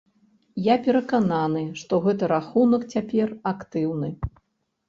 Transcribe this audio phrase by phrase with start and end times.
[0.67, 4.09] Я перакананы, што гэты рахунак цяпер актыўны.